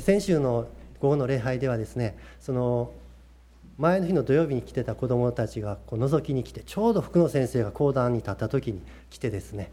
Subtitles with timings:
[0.00, 0.68] 先週の
[1.00, 2.92] 午後の礼拝ではですねその
[3.78, 9.70] 前の日の土曜日に来てた子どもたちがこう覗きに来てちょうど福野先生が講談に立った時に来てですね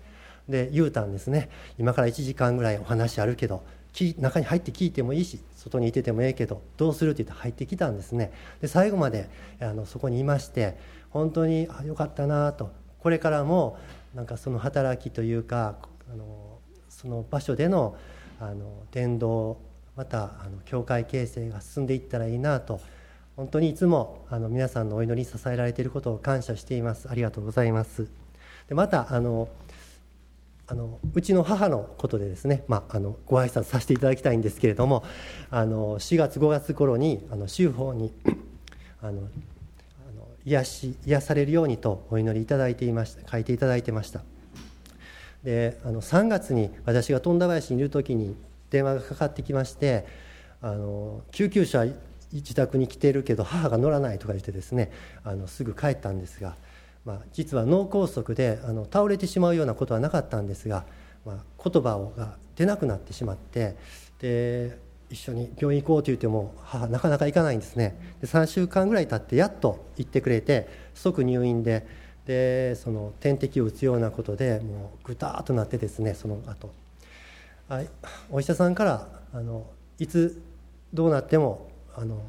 [0.48, 1.50] で言うたんですね。
[1.80, 8.32] 今から1時間ぐらいお話あるけど中に入って聞いてもいいし外にいててもええけどどうするって言って入ってきたんですね。
[8.62, 9.28] で最後まで
[9.60, 10.78] あのそこにいまして
[11.10, 12.72] 本当にあよかったなと。
[13.00, 13.78] これからも
[14.14, 15.78] なんかその働きというか
[16.12, 17.96] あのその場所での
[18.40, 19.58] あの伝道
[19.96, 22.82] またあの教会形成が進んでいったらいいなと
[23.36, 27.10] 本当にいつもあの皆さんのお祈りに支えられていることを感謝しています。
[27.10, 28.08] ありがとうございます。
[28.68, 29.50] でまたあの
[30.68, 35.04] あのうちの母のことでですね、まあ、あのご挨拶させていただきたいんですけれども
[35.52, 38.12] あの4月5月頃にあの州法に
[39.02, 39.28] あのあの
[40.44, 44.22] 癒し癒されるようにとお祈りいただいていました書いていただいてました。
[45.44, 48.36] であの3月に私が富田林にいる時に
[48.76, 50.06] 電話がかかってきまして
[50.62, 51.86] あの救急車
[52.32, 54.92] 自宅に来てるけど母が乗らないとか言ってですね
[55.24, 56.56] あのすぐ帰ったんですが
[57.06, 60.86] まあ、実は脳梗塞であの倒れてしまうようなことはなかったんですが、
[61.24, 63.76] まあ、言葉をが出なくなってしまって
[64.20, 64.80] で
[65.12, 67.96] 一緒に病院行こうと言っても母なかなか行かないんですね。
[68.22, 71.86] で3週間ぐらい経ってやっと行ってくれて即入院で
[72.26, 76.85] でその点滴を打つようなことでもうぐたーっとなってですねその後。
[77.70, 77.82] あ
[78.30, 79.66] お医者さんからあの
[80.00, 80.42] いつ
[80.94, 82.22] どうなってもあの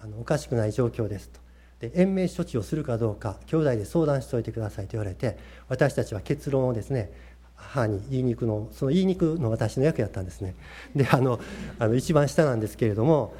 [0.00, 1.40] あのおかしくない状況ですと。
[1.80, 5.36] で延命処置をするかどうか兄弟で相談しておいてくださいと言われて
[5.68, 7.10] 私たちは結論をですね
[7.56, 10.54] 母に言いに行くのその言いに行くの私の役やったんですね。
[10.94, 11.40] であの
[11.78, 13.34] あの一番下なんですけれども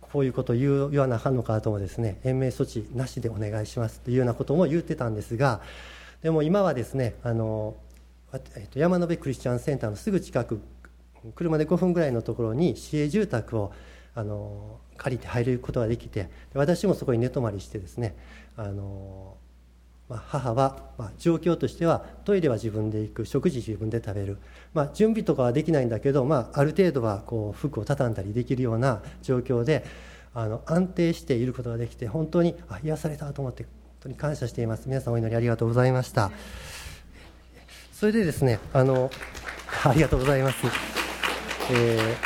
[0.00, 5.60] こういうことを言う言わなあかんのかともですね延命措置なしでお願いしますというようなことも言ってたんですが
[6.22, 7.74] でも今はですねあの、
[8.54, 10.60] えっと、山辺クリスチャンセンターのすぐ近く
[11.34, 13.72] 車で5分ぐらいのところに市営住宅を
[14.14, 18.16] あの借りて入ることができて私もそこに寝泊まりしてですね
[18.56, 19.36] あの、
[20.08, 24.38] まあ、母は、まあ、状況としてはトイレは自分で行く食事自分で食べる、
[24.74, 29.84] まあ、準備とかはできないんだけど、まあ、ある程度はこう服を畳んだりできるような状況で
[30.34, 34.88] あの安定していることができて本当にあ癒されたと思って本当に感謝しています。
[34.88, 36.32] 皆さんお祈りありがとうございました。
[38.02, 39.12] それでですねあの
[39.86, 40.56] ありがとうございます、
[41.70, 42.16] え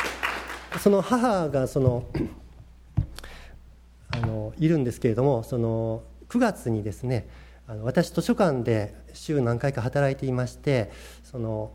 [0.71, 2.03] ー、その母がその
[4.09, 7.29] あのいるんですけれどもその9月にですね
[7.67, 10.89] あの私図書館で週何回か働いていまして
[11.23, 11.71] その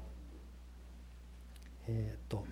[1.86, 2.44] えっ、ー、と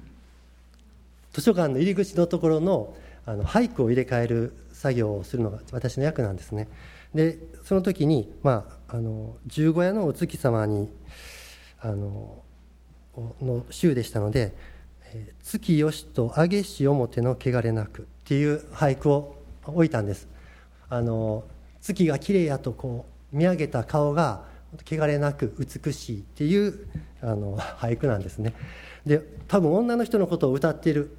[1.33, 2.97] 図書館の入り口のところの
[3.27, 6.69] あの俳句を入れ替える作業をするのが私の役なんですね。
[7.13, 10.89] でその時に、まあ、あの十五夜のお月様に
[11.81, 12.43] あの
[13.41, 14.55] の週でしたので
[15.43, 19.37] 「月よしとあげし表の汚れなく」っていう俳句を
[19.67, 20.29] 置いたんです。
[20.89, 21.45] あの
[21.81, 24.45] 月が綺麗やとこう見上げた顔が
[24.87, 26.87] 汚れなく美しいっていう
[27.23, 28.55] あの俳句なんですね。
[29.07, 31.17] で多分女の人のことを歌ってる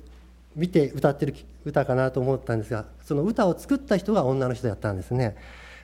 [0.55, 1.35] 見て歌ってる
[1.65, 5.35] 歌かなと思ったんですがその歌を作った人が女の人だったんですね。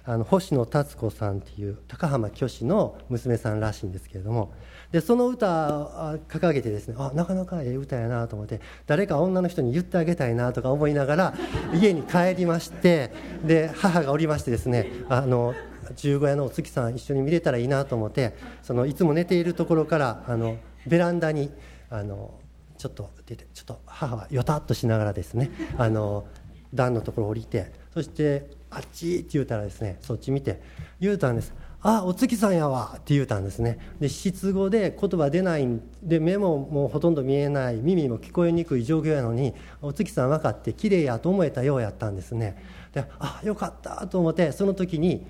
[0.07, 4.53] あの星野達子さんっていう高浜虚子の娘さんらしいんですけれども。
[4.91, 11.34] でその歌掲げてですねあなかなかええ歌やなと思って誰か女の人に言ってあげたいなとか思いながら
[11.73, 13.12] 家に帰りまして
[13.44, 15.53] で母がおりましてですねあの
[15.97, 20.56] 十五夜のお月さん一緒に見れたらいいなと思ってそのいつも寝ているところからあの
[20.88, 21.51] ベランダに
[21.89, 22.39] あの
[22.78, 26.25] ちょっと出てちょっと母はよたっとしながらですねあの
[26.74, 30.62] 段のところを降りてそしてあっちって言うたらですねそっち見て
[31.00, 31.54] 言うたんです。
[31.82, 33.78] あお月さんやわって言うたんですね。
[34.00, 42.62] で失語で言葉出ないんで目ももうほとんど見えない耳も聞こえにくい状況やのにお月さん分かって綺麗やと思えたようやったんですね。
[42.94, 45.28] であよかったと思ってその時に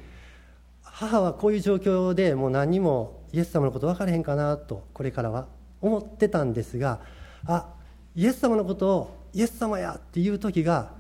[0.82, 5.48] 母はこういう状況でもう何にもイエス様のこと分からへんかなとこれからは
[5.82, 7.02] 思ってたんですが
[7.46, 7.68] あ
[8.16, 10.92] イエス様のことをイエス様やっていう時が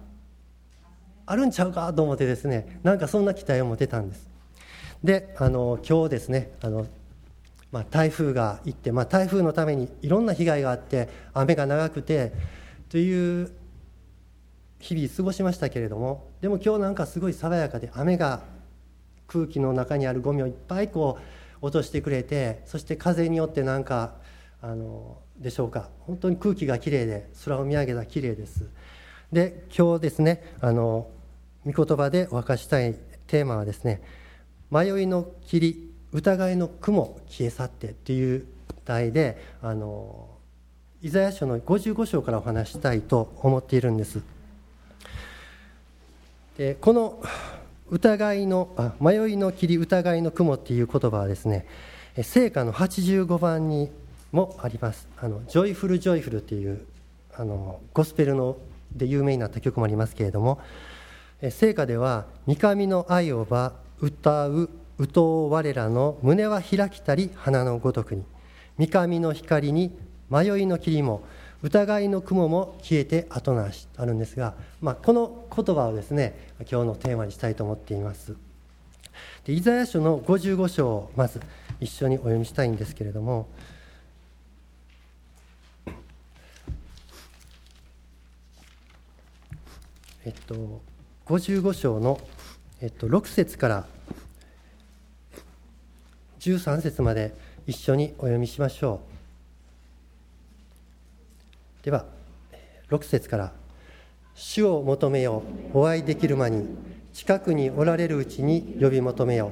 [1.28, 4.28] あるんちゃうかと思ってですねなんかそんな期待を持てたんです。
[5.04, 6.88] であの今日ですねあの、
[7.72, 12.34] まあ、台風が行って、まあ、台風のためにいろんな被害があって雨が長くて
[12.90, 13.52] という
[14.80, 18.42] 日々過ごしましたけれどもでも今日なんかすごい爽やかで雨が
[19.28, 21.20] 空気の中にあるゴミをいっぱいこ
[21.62, 24.14] う落としてくれてそして風によってなんか
[24.62, 25.90] あのでしょうか。
[26.00, 28.68] 本当に空気がきれいで空を見上げたきれいです。
[29.32, 31.10] で今日ですねあの
[31.68, 32.96] 御言葉でお明かしたい
[33.28, 34.02] テーマはですね
[34.72, 38.46] 迷いの霧疑いの雲消え去ってっていう
[38.86, 40.30] 題であの
[41.02, 44.22] イザヤ書の55章からお話したいと思っているんです。
[46.58, 47.22] でこの
[47.90, 51.66] 疑いのあ迷いの霧疑いの雲っていう言葉はですね
[52.24, 53.92] 聖歌の85番に
[54.32, 55.08] もあります。
[55.18, 56.86] あの Joyful Joyful っていう
[57.36, 58.58] あのゴスペルの
[58.92, 60.60] で有名になった曲もありますけれども
[61.40, 68.24] 聖歌では「御神の愛をば歌ううとう我らの胸は開きたり花のごとくに
[68.78, 69.96] 三上の光に
[70.32, 71.24] 迷いの霧も
[71.62, 78.36] 疑いの雲も消えて後なしあるんですが、まあ、この言葉をですね今日のテーマにしたいと思っています。
[79.46, 81.42] でイザヤ書の55章をまず
[81.80, 83.48] 一緒にお読みしたいんですけれども
[90.26, 90.82] えっと
[91.28, 92.20] 55章の、
[92.82, 93.86] えっと、6節から
[96.40, 97.34] 13節まで
[97.66, 99.02] 一緒にお読みしましょ
[101.82, 101.84] う。
[101.84, 102.06] では
[102.90, 103.52] 6節から
[104.36, 105.44] 「主を求めよ
[105.74, 106.66] お会いできる間に
[107.12, 109.52] 近くにおられるうちに呼び求めよ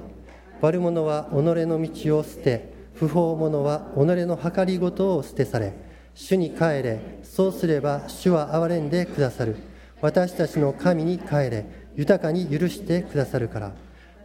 [0.61, 5.73] 悪者は己の道を捨て不法者は己の計りごとを捨てされ。
[6.13, 7.01] 主に帰れ。
[7.23, 9.74] そうすれば主は憐れんでくださる。
[10.01, 11.65] 私たちの神に帰れ
[11.95, 13.71] 豊かに許してくださるから。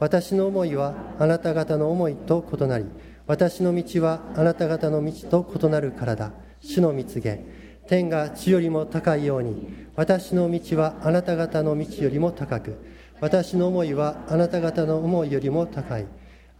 [0.00, 2.86] 私の思いはあなた方の思いと異なり
[3.26, 5.12] 私の道はあなた方の道
[5.44, 6.32] と異なるからだ。
[6.60, 7.44] 主の蜜げ。
[7.86, 12.76] 天が地よりも高いように私の道はあなた方の道よりも高く
[13.20, 16.06] 私の思いはあなた方の思いよりも高い。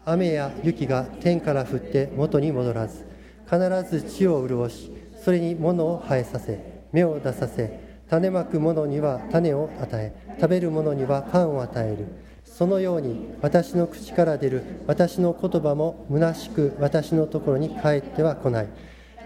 [0.04, 3.06] 雨や雪が天から降って元に戻らず
[3.44, 3.58] 必
[3.90, 4.90] ず地を潤し
[5.22, 12.06] それに物を生えさせ芽を出させ種まく者には種を与え食べる者にはパンを与える。
[12.44, 18.68] そのように私の口から出る私の言葉も虚しく私のところに帰っては来ない。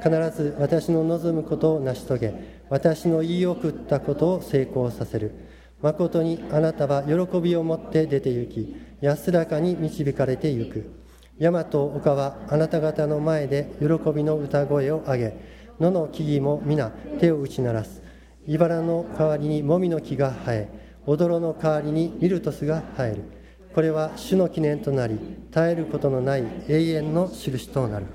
[0.02, 2.34] 必ず私の望むことを成し遂げ
[2.68, 5.32] 私の言い送ったことを成功させる。
[5.80, 10.90] 誠にあなたは喜びを持って出て行き安らかに導かれてゆく。
[11.38, 15.36] 山と丘はあなた方の前で喜びの歌声を上げ
[15.80, 18.03] 野の木々も皆手を打ち鳴らす。
[18.46, 20.68] 茨の代わりにもみの木が生え
[21.06, 23.44] 踊の代わりにミルトスが生える。
[23.74, 25.18] これは主の記念となり
[25.50, 28.06] 絶えることのない永遠の印となる、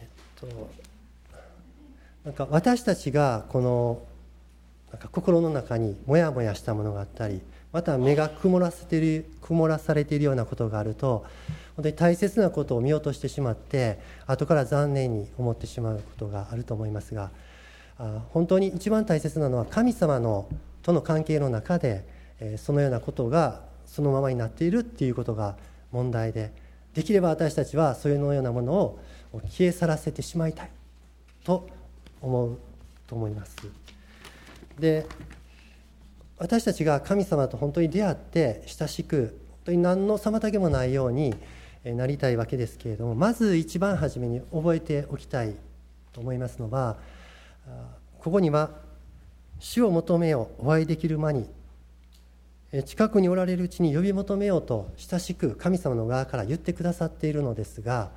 [0.00, 0.70] えっと、
[2.24, 4.02] なんか私たちがこの
[4.92, 7.40] なんか心の中にモヤモヤしたものがあったり
[7.72, 11.26] また目が曇らせてる曇らされているようなことがあると
[11.74, 13.98] 本当に大切なことを見落としてしまって
[14.28, 17.30] 後から残念に思ってしまうことがあると思いますが
[18.30, 20.48] 本当に一番大切なのは神様の
[20.82, 22.04] との関係の中で
[22.56, 25.56] そのようなことがそのままになっているっていうことが
[25.92, 26.52] 問題で
[26.94, 29.00] できれば私たちはそういうようなものを
[29.48, 30.70] 消え去らせてしまいたい
[31.44, 31.68] と
[32.20, 32.58] 思う
[33.06, 33.56] と思います。
[34.78, 35.06] で
[36.38, 41.34] 私たちが神様と本当に出会って親しく本当に何の妨げもないように
[41.84, 45.54] なりたいわけですけれどもまず一番初めに覚えておきたい
[46.12, 46.96] と思いますのは
[48.18, 48.70] ここには
[49.58, 51.48] 「主を求めようお会いできる間に」
[52.86, 58.10] 近くにおられるうちに呼び求めようと親しく神様の側から言ってくださっているのですが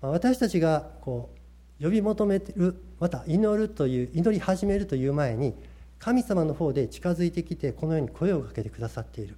[0.00, 1.28] 私たちがこ
[1.80, 5.54] う呼び求めるまた祈るという祈り始めるという前に
[5.98, 9.36] 神様の方で近づいてきてこのように声をかけてくださっている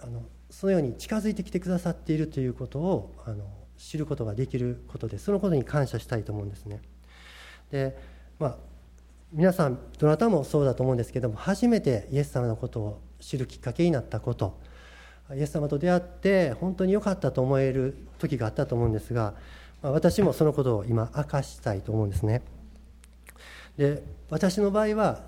[0.00, 3.44] あのそのように近づいてきてくださっているということをあの
[3.78, 6.80] 知ることができることでそのことに感謝したいと思うんですね。
[7.70, 7.96] で
[8.44, 8.56] まあ、
[9.32, 14.60] 皆さんどなたもそうだと思うんですけども初めてイエス様のことを知るきっかけになったこと。
[15.34, 19.32] イエス様と出会って本当に良かったと思える時があったと思うんですが、
[19.80, 22.42] まあ、私もそのことを今明かしたいと思うんですね。
[23.78, 25.22] で私の場合は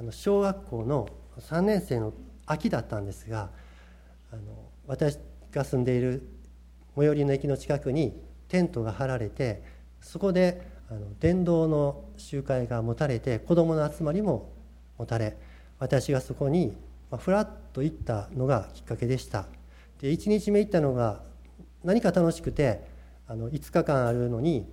[0.00, 2.14] あの小学校の3年生の
[2.46, 3.50] 秋だったんですが
[4.32, 4.42] あの
[4.86, 5.18] 私
[5.52, 6.26] が住んでいる
[6.96, 9.62] 最寄りの駅の近くにテントが張られて
[10.00, 14.52] そこであの伝道の集会が持たれて子どもの集まりも
[14.96, 15.36] 持たれ
[15.78, 16.74] 私がそこに
[17.18, 19.46] ふらっと行ったのがきっかけでした。
[20.00, 21.22] で1日目行ったのが
[21.84, 22.84] 何か楽しくて
[23.26, 24.66] あの5日間あるのに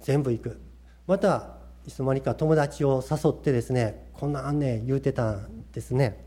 [0.00, 0.60] 全部行く。
[1.06, 6.24] またいつの間にか友達を誘ってですねこんなんね言うてたんですね。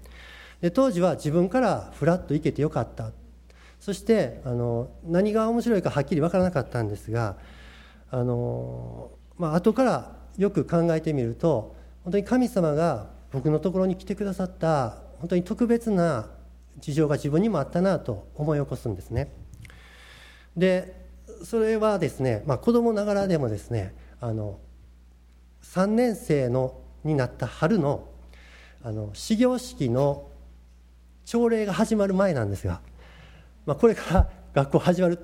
[0.61, 3.11] で当時は自分からふらっと行けてよかった。
[3.79, 7.37] そしてあの何が面白いかはっきり分からなかったんですが
[8.13, 16.27] あのまあ後からよく考えてみると本当に神様が僕のところに来てくださった本当に特別な
[16.77, 19.33] 事情が自分にもあったなと思い起こすんですね。
[20.55, 21.07] で
[21.43, 24.59] それはですね、まあ、子供ながらでもですねあの
[25.63, 28.07] 3年生のになった春の
[28.83, 30.29] あの始業式の
[31.25, 32.81] 朝礼が始まる前なんですが、
[33.65, 35.17] まあ、これから学校始まる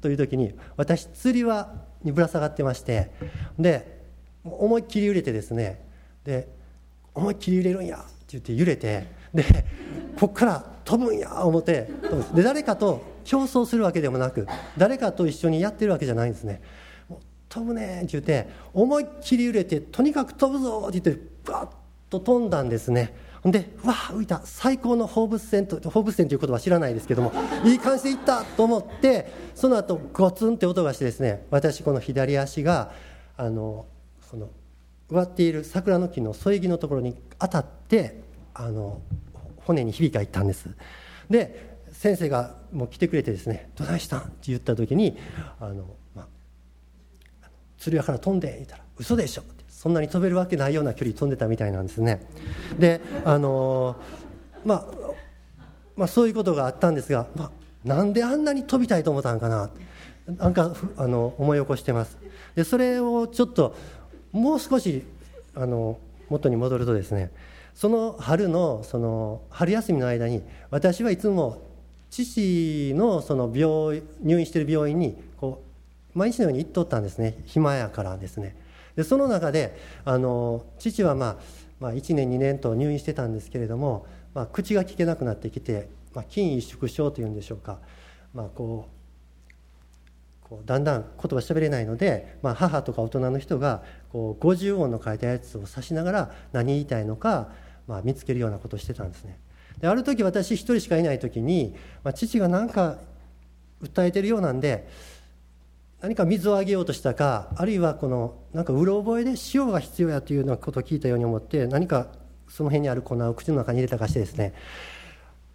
[0.00, 3.10] という時に私釣り輪にぶら下がってまして
[3.58, 4.00] で
[4.44, 5.84] 思いっきり揺れてですね
[6.24, 6.48] で
[7.14, 9.44] 思いっきり揺れるんやって言って揺れてで
[10.18, 11.90] こっから飛ぶんや思って
[12.32, 14.46] で誰かと競争するわけでもなく
[14.78, 16.62] 誰かと一緒にやってるわけじゃないんですね
[17.48, 21.68] 飛ぶねって言って思いっきり揺れてとにかく飛ぶぞって言ってガッ
[22.08, 23.14] と飛んだんですね。
[23.50, 27.32] でうわ浮いた最高の放物線と放物線という言葉知らないですけども
[27.64, 32.92] いい感じでいったと思ってその後ゴツンって音がしてですね私この左足が
[33.36, 33.86] あの
[34.30, 34.50] その
[35.08, 38.20] 植わっている桜の木の添え木のところに当たって
[38.54, 39.00] あの
[39.58, 40.70] 骨に響きがいったんです
[41.30, 45.16] で先生がもう来てくれてですね「どないしたん?」って言った時に
[45.60, 47.48] 「あのまあ、
[47.78, 49.55] 釣り屋から飛んで」言ったら「嘘でしょ」って
[49.86, 52.20] そんなに飛べるわけないような距離飛んでたみたいなんですね。
[52.76, 53.94] であの
[54.64, 54.84] まあ
[55.94, 57.50] まあ、そういうことがあったんですが、まあ、
[57.84, 59.70] なんであんなに飛びたいと思ったんかな。
[60.26, 62.18] なんかあの思い起こしてます。
[62.56, 63.76] でそれをちょっと
[64.32, 65.04] もう少し
[65.54, 66.00] あの
[66.30, 67.30] 元に戻るとですね
[67.72, 71.62] その春のその春休みの間に私はいつも
[72.10, 75.62] 父のその病入院している病院にこ
[76.12, 77.38] う毎日のように行っとったんですね。
[77.46, 78.65] 暇やからですね。
[78.96, 81.36] でその中であの父は、まあ、
[81.78, 87.78] まあ1年2年と入院してたんですけれども、まあ、口が聞けなくなってきて、まあ、筋萎縮症というんでしょうか、
[88.34, 88.96] まあ、こう
[90.48, 97.48] こうだんだん言葉喋れないので、まあ、母とか大人の人がこう50音の書いたやつを指しながら何言いたいのか、
[97.88, 99.40] まあ、見つけるようなことをしてたんですね。
[99.80, 101.74] である時私一人しかいない時に、
[102.04, 102.98] まあ、父が何か
[103.82, 104.88] 訴えてるようなんで
[106.00, 112.08] 何か水をあげようとしたかあるいはこのなんかうろ覚えで塩が必要やというようなことを聞いたように思って何か
[112.48, 114.54] その辺にある粉を口の中に入れたかしてですね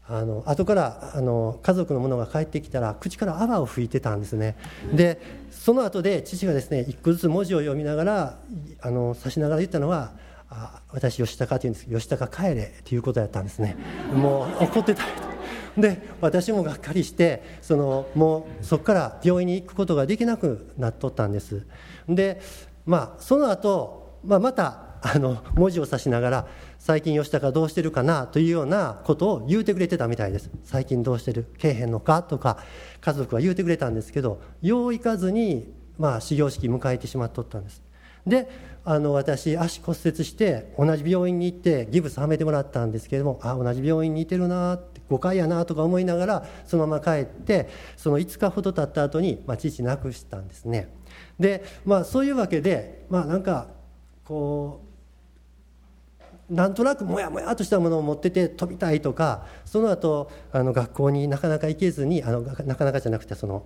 [0.07, 4.57] あの後からあの家族の者が帰ってきたら口から泡を吹いてたんですね。
[4.93, 5.21] で
[5.51, 8.39] その後で父がですね一個ずつ文字を読みながら
[8.81, 10.11] あの指しながら言ったのは
[10.49, 13.77] 「あ私吉高」って言うんですけど「吉高帰れ」っていうことやったんですね。
[14.13, 15.03] もう怒ってた。
[15.77, 21.65] で私もがっかりしてそのもうそこから病院に行くことができなくなっとったんです。
[22.09, 22.41] で
[22.85, 26.47] まあその後、まあまたあの文字を指しながら
[26.77, 28.27] 最近吉高どうしてるかな？
[28.27, 31.47] というようなことを言うてくれてたみたいです最近どうしてる？
[31.57, 32.21] けえへんのか？
[32.21, 32.57] とか
[32.99, 37.81] 家族は言うてくれたんですけどよう行かずにまあ始業式迎えてしまっとったんです。
[38.25, 50.89] であの私足骨折して同じ病院に行ってギブスはめてもらったんですけれどもあ同じ病院にいてるなって誤解やなとか思いながらそのまま帰ってその5日ほど経った後にまあ父亡くしたんですね。
[51.39, 53.67] でまあそういうわけでまあなんか
[54.25, 54.81] こ
[56.49, 63.65] うなんとなくもやもやとしたものを持ってて飛びたいとかその後あの学校になかなか行けずにあのなかなかじゃなくてその、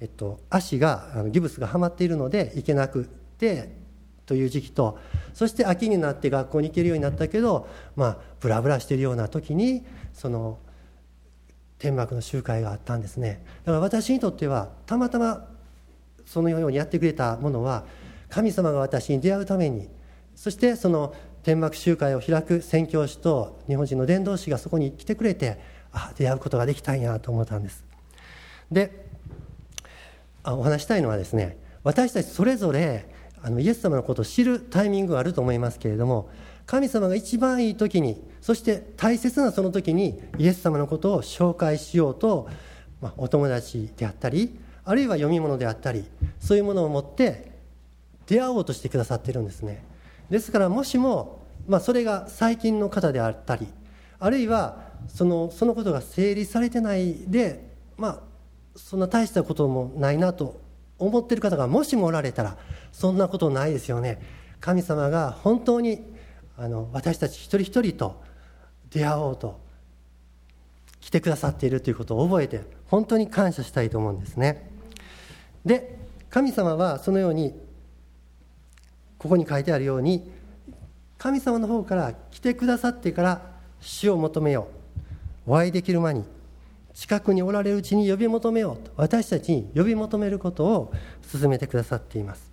[0.00, 3.04] えっと、足があのギブスがはまっているので行けなく
[3.38, 3.81] て
[4.26, 4.98] という時期と
[5.34, 10.58] そして秋になって学校に行けるようになったけどまあブラブラしているような時にその
[11.78, 13.44] 天幕の集会があったんですね。
[13.64, 15.48] だから私にとってはたまたま
[16.24, 17.84] そのようにやってくれたものは
[18.28, 19.88] 神様が私に出会うために
[20.36, 25.58] そしてその天幕集会を開く宣教師と日本人の伝道師がそこに来てくれて
[25.92, 27.84] あ出会うことができたんやと思ったんです。
[28.70, 29.06] で
[30.44, 33.11] あお話したいのはですね私たちそれぞれ
[33.42, 36.30] あのイエス様のことを知るタイミングがあると思いますけれども
[36.66, 42.48] 神様が一番いい時にそして大切なその時にイエス様のことを紹介しようと、
[43.00, 46.04] まあ、お友達であったりあるいは読み物であったり
[46.40, 47.52] そういうものを持って
[48.26, 49.84] 出会おうとしてくださってるんですね。
[50.30, 53.66] ですからもしも、まあ、それが最近の方であったり
[54.18, 58.20] あるいはそのそのことが整理されてないでまあ
[58.76, 60.60] そんな大したこともないなと
[60.98, 62.56] 思ってる方がもしもおられたら
[62.92, 64.20] そんなことないですよね。
[64.60, 66.04] 神様が本当に
[66.56, 68.22] あの私たち一人一人と
[68.90, 69.60] 出会おうと
[71.00, 74.70] 来てくださっているということを覚えて本当に感謝したいと思うんですね。
[75.64, 75.98] で
[76.30, 77.54] 神様はそのように
[79.18, 80.30] ここに書いてあるように
[81.18, 84.68] 神様の方から来てくださってから死を求めよ
[85.46, 85.50] う。
[85.50, 86.24] お会いできる間に
[86.94, 90.92] 近くにおられるうちに呼び求めようと私たちに呼び求めることを
[91.26, 92.51] 進めてくださっています。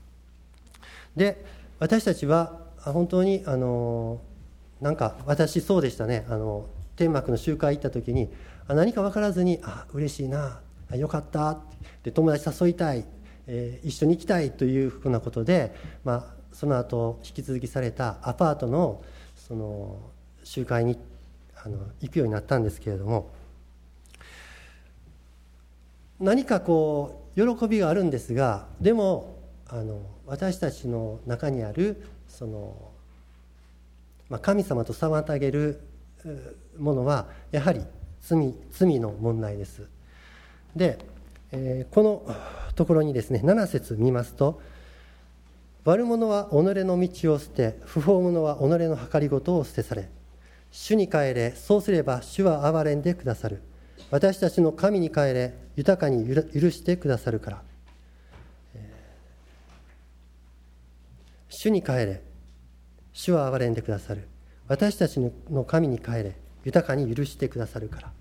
[1.19, 1.45] で
[1.77, 4.21] 私たちは本当にあの
[4.81, 6.25] なんか私そうでしたね。
[6.29, 8.29] あの天幕の集会行った時に
[8.67, 10.59] 何か分からずに「あ嬉しいな
[10.91, 11.59] あよかった」
[12.03, 13.05] で友達誘いたい
[13.51, 15.73] えー、一緒に行きたいというふうなことで、
[16.03, 19.03] まあ、その後引き続きされたアパートの
[19.35, 19.99] その
[20.43, 20.99] 集会に
[21.63, 23.31] あの行くようになったんですけれども
[26.19, 32.91] 何かこう喜びがあるんですがでもあの私たちの中にあるその、
[34.29, 35.81] まあ、神様と妨げる
[36.77, 37.81] ものはやはり
[38.21, 39.88] 罪罪の問題です。
[40.75, 41.00] で、
[41.51, 42.36] えー、この
[42.75, 44.62] ところにですね7節見ますと
[45.83, 50.09] 「悪者は己の道を捨て不法者は己の計りごとを捨てされ。
[50.71, 53.63] 主に帰れそうすれば主は憐れんでくださる。
[54.12, 57.63] 私たちの神に帰れ豊かに許してくださるから」
[61.50, 62.22] 主に帰れ。
[63.12, 64.27] 主は憐れんでくださる。
[64.68, 66.36] 私たちの神に帰れ。
[66.63, 68.12] 豊かに許してくださるから。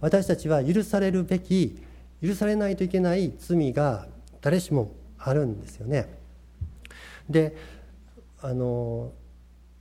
[0.00, 1.82] 私たちは許されるべき
[2.22, 4.06] 許されないといけない罪が
[4.40, 6.08] 誰しもあるんですよね。
[7.28, 7.56] で
[8.40, 9.12] あの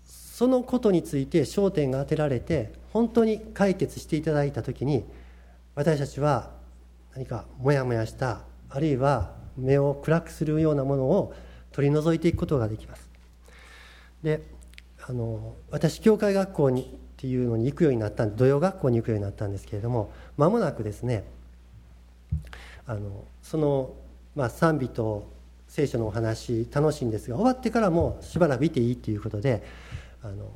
[0.04, 5.06] そのことについて焦点が当てられて本当に解決していただいた時に
[5.76, 6.52] 私たちは
[7.16, 11.34] 何かモヤモヤしたあるいは目を暗くするようなものを
[11.72, 13.10] 取り除いていくことができます。
[14.24, 14.42] で
[15.08, 16.84] あの私教会学校に
[17.18, 21.24] っていうのに行くようになったんで土曜学校に行くようになったんですけれども間もなくですね
[22.86, 23.94] あのその、
[24.36, 25.28] まあ、賛美と
[25.68, 29.64] 聖書のお話楽しいんですが終わってからもしばらくいていいっていうことで
[30.22, 30.50] あの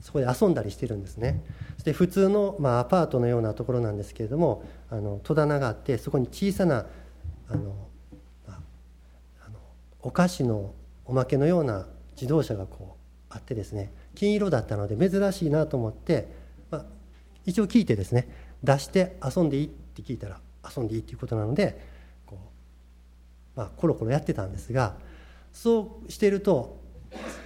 [0.00, 1.42] そこで遊んだりしてるんですね。
[1.74, 6.86] そして普通の、まあ、アパートのようなところなんですけれどもあの戸棚があってそこに小さな、
[7.48, 7.74] あの
[10.02, 12.96] お菓子のおまけのような自動車がこ
[13.30, 16.28] うあってですね金色だったので珍しいなと思って、
[16.70, 16.84] まあ、
[17.46, 18.28] 一応聞いてですね
[18.62, 20.40] 出して遊んでいいって聞いたら
[20.76, 21.80] 遊んでいいっていうことなので
[22.26, 22.38] こ
[23.56, 24.94] う、まあ、コロコロやってたんですが
[25.52, 26.78] そうしてると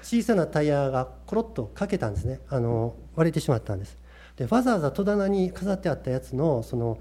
[0.02, 2.40] 小さなタイヤがコロッとかけたんですね。
[2.50, 3.96] あの割れてしまったんです。
[4.37, 6.98] でわざわざ戸棚に飾ってあったやつのその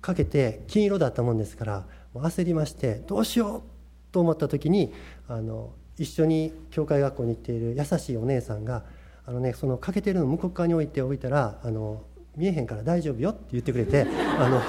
[0.00, 3.75] かけて金色だったもんですから焦りましてどうしよう
[4.16, 4.94] と思った時に
[5.28, 8.82] あの一緒に教会学校に行っている優しいお姉さんが
[9.26, 12.02] あの、ね、そのかけてるの向こう側に置いておいたらあの
[12.34, 14.06] 見えへんから大丈夫よって言ってくれて
[14.40, 14.62] あの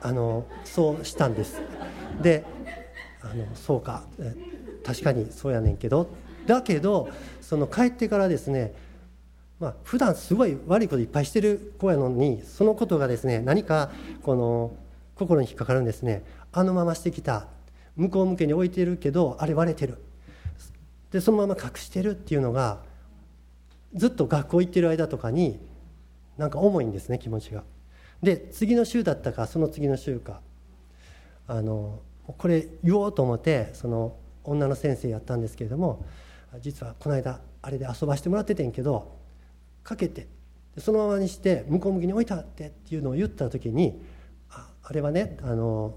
[0.00, 1.60] あのそうしたんです。
[2.20, 2.42] で
[3.22, 4.02] あのそうか
[4.84, 6.08] 確かにそうやねんけど。
[6.46, 7.08] だけど
[7.40, 8.74] その帰ってからですね
[9.60, 13.90] まあ普段すごい悪いこといっぱいしてる子やのにそのことがですね何か
[14.24, 14.72] この
[15.14, 16.24] 心に引っかかるんですね。
[16.52, 17.46] あのまましてきた。
[17.96, 19.98] 向こう向けに置いてるけどあれ割れてる
[21.10, 22.80] でそのまま隠してるっていうのが
[23.94, 25.58] ずっと学校行ってる間とかに
[26.36, 27.64] なんか重いんですね気持ちが。
[28.22, 30.40] で次の週だったかその次の週か
[31.46, 36.04] あのこれ言おうと思ってその女の先生やったんですけれども
[36.60, 39.16] 実はこの間あれで遊ばしてもらっててんけど
[39.84, 40.26] かけて
[40.78, 44.02] そのままにして向こう向きに置いたってっていうのを言った時に
[44.50, 45.94] ああれはねあの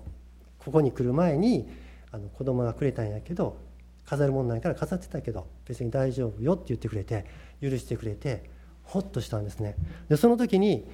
[0.59, 1.69] ここに来る前に
[2.11, 3.57] あの子供がくれたんやけど
[4.05, 7.25] 飾るもんないから飾ってたけど別に大丈夫よって言ってくれて
[7.61, 8.49] 許してくれて
[8.83, 9.75] ほっとしたんですね。
[10.07, 10.89] でその時に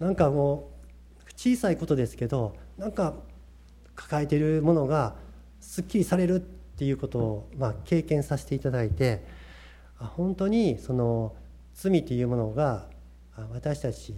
[0.00, 0.70] なんかも
[1.20, 3.14] う小さいことですけどなんか
[3.94, 5.14] 抱えているものが
[5.60, 9.24] すっきりされるっていうことを、まあ、経験させていただいて
[9.98, 11.34] 本当にその
[11.74, 12.86] 罪というものが
[13.52, 14.14] 私たち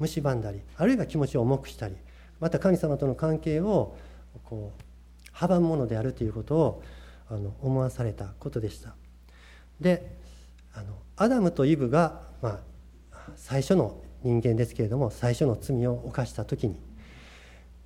[0.00, 1.96] を蝕んだりあるいは気持ちを重くしたり
[2.40, 3.96] また神様との関係を
[4.44, 4.82] こう
[5.48, 6.82] 阻むものであるということを
[7.28, 8.94] あの思わされたことでした。
[9.80, 10.16] で
[10.74, 12.60] あのアダムとイブが、ま
[13.12, 16.78] あ、最初の人間ですけれども最初の罪を犯した時に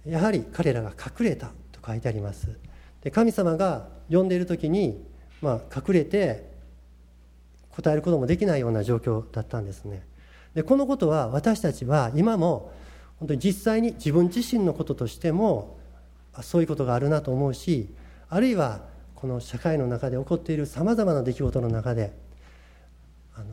[0.05, 2.59] やはり彼らが隠れたと書いてあります。
[3.03, 5.05] で神様が呼んでいる時に、
[5.40, 6.51] まあ、隠れて
[7.71, 10.07] 答えることもできないような状況だったんですね。
[10.55, 12.73] でこのことは私たちは今も
[13.19, 15.79] 本当に実際に自分自身のこととしても
[16.42, 17.88] そういうことがあるなと思うし
[18.29, 18.81] あるいは
[19.14, 22.12] この社会の中で起こっているさまざまな出来事の中で
[23.35, 23.46] あの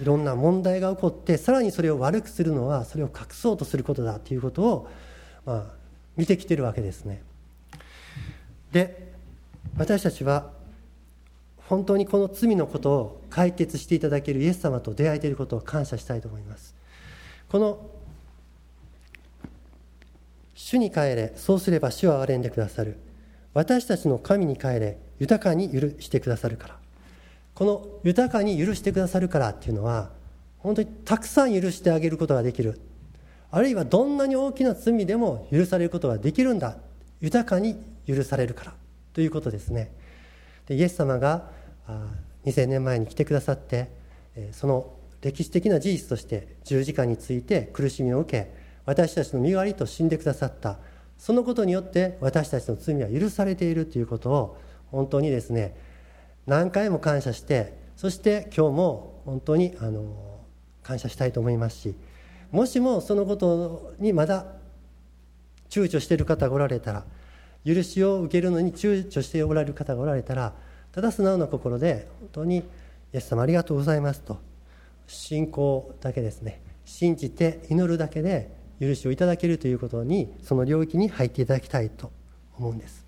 [0.00, 4.90] いろんな問題が起こってさらにそれを悪くするのはそれを隠そうとすることだということを、
[5.44, 5.74] まあ、
[6.16, 7.22] 見てきてるわけですね。
[8.72, 9.10] で
[9.76, 10.50] 私たちは
[11.68, 16.74] 本当にこの罪のことを解決していただけるイエス様と出会えていることを感謝したいと思います。
[17.48, 17.89] この
[20.62, 22.98] 主に帰れそうすれば主は憐れんでくださる。
[23.54, 26.78] 私たちの神に帰れ豊かに許してくださるから。
[27.54, 30.10] この豊かに許してくださるからっていうのは
[30.58, 32.78] 本当にたくさん許してあげることができる。
[33.50, 36.76] あるいはどんなに大きな罪でも許されることができるんだ。
[37.20, 38.74] 豊かに許されるから。
[39.14, 39.90] ということですね。
[40.66, 41.50] でイエス様が
[42.44, 43.88] 2000年前に来てくださって
[44.52, 44.92] その
[45.22, 48.59] 歴史的な事実として十字架について苦しみを受け
[48.90, 50.78] 私たちの身代わりと死んでくださった。
[51.20, 54.56] そのことによって私たちの罪は許されているということを
[54.90, 55.76] 本当にですね
[56.46, 60.40] 何回も感謝してそして今日も本当にあの
[60.82, 61.94] 感謝したいと思いますし
[62.50, 64.46] もしもそのことにまだ
[65.68, 67.04] 躊躇している方がおられたら
[67.66, 70.54] 許しを受けるのに躊躇しておられる方がおられたら
[70.90, 72.64] ただ素直な心で本当に
[73.12, 74.38] 「イエス様ありがとうございます」と
[75.06, 82.10] 信仰だけですね信じて祈るだけで許しをいただけるということにその領域に入っていただきたいと
[82.56, 83.06] 思うんです、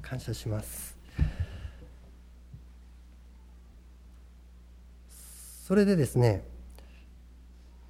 [0.00, 0.96] 感謝します。
[5.64, 6.44] それでですね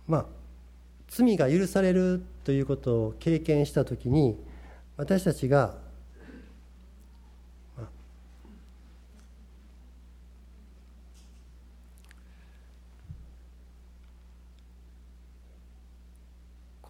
[0.07, 0.27] まあ
[1.09, 4.37] 罪が許されるということを経験した時に
[4.97, 5.82] 私たちが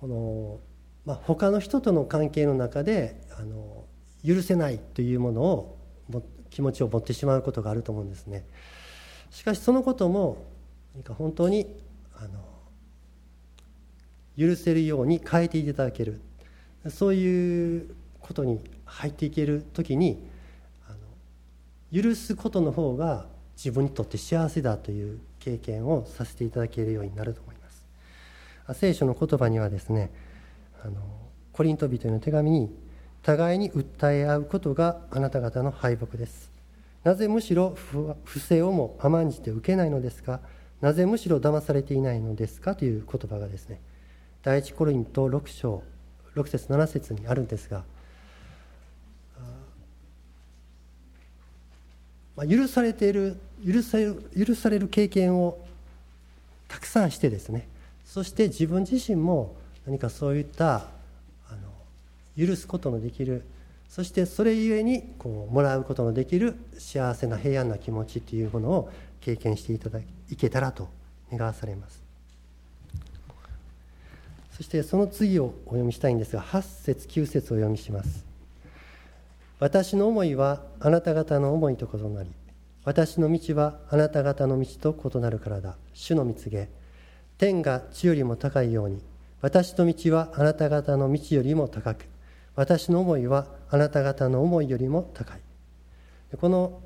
[0.03, 0.59] この、
[1.05, 3.85] まあ、他の人との関係の中であの
[4.27, 5.79] 許せないというものを
[6.51, 8.45] 気持ちを持ってしまうことがあると思うんですね。
[9.31, 10.45] しかしそのことも
[10.97, 11.69] 何か本当に
[12.17, 12.41] あの
[14.37, 16.21] 許せるように変えていただける
[16.89, 20.29] そういうことに入っていける時に
[20.89, 20.97] あ
[21.95, 27.52] の許すことの方が自分にとって幸せだという経験をさせていただけるようになると思います。
[28.75, 30.11] 聖書の言葉にはですね
[30.85, 31.01] あの
[31.53, 32.75] コリント人への手紙に
[33.23, 36.51] 互いに訴え合うことがあなた方の敗北です。
[37.05, 37.77] なぜむしろ
[38.25, 40.41] 不正をも甘んじて受けないのですか？
[40.81, 42.75] なぜむしろ騙されていないのですか？
[42.75, 43.81] という言葉がですね
[44.43, 45.83] 第一コリント6章
[46.35, 47.85] 6節7節にあるんですが、
[52.35, 55.59] まあ、許されている許される許される経験を
[56.69, 57.69] たくさんしてですね
[58.13, 60.75] そして自分自身も何かそういった
[61.49, 61.57] あ
[62.37, 63.43] の許すことのできる
[63.89, 69.99] そしてそれゆえにこうもらうことのできる幸せな平安な気持ちというものを経験していただ
[70.29, 70.91] いけたらと
[71.33, 72.03] 願わされます。
[74.59, 78.27] そしてその次をお読みしたいんですが8節9節をお読みします。
[79.59, 82.31] 私の思いはあなた方の思いと異なり
[82.85, 85.77] 私の道はあなた方の道と異なるからだ。
[85.95, 86.82] 主の蜜げ。
[87.43, 89.03] 天が地よりも高いように
[89.41, 92.07] 私の道はあなた方の道よりも高く
[92.55, 95.41] 私の思いはあなた方の思いよりも高い。
[96.41, 96.81] この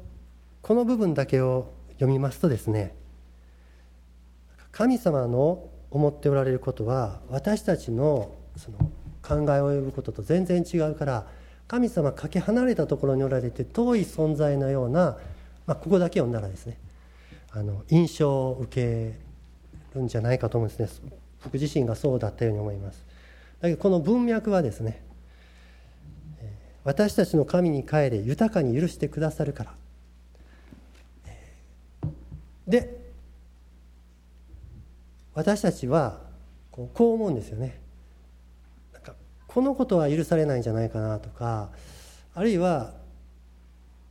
[0.62, 2.94] この部分だけを読みますとですね
[4.72, 8.78] 神様の思っておられることは私たちのその
[9.20, 11.26] 考えを及ぶことと全然違うから
[11.68, 15.18] 神様かけ離れたところにおられて遠い存在のような、
[15.66, 16.78] まあ、ここだけ読んだらですね
[17.50, 19.25] あの印象を受け
[20.02, 21.10] んじゃないかと思うんですね。
[21.44, 23.04] 僕自身がそうだったように思います。
[23.60, 25.02] だけどこの文脈はですね
[26.84, 29.74] 私たちの神に帰れ豊かに許してくださるから。
[32.66, 32.96] で
[35.34, 36.20] 私たちは
[36.72, 37.78] こう思うんですよね。
[38.92, 39.14] なんか
[39.46, 41.70] このことは許されないんじゃないかなとか
[42.34, 42.94] あるいは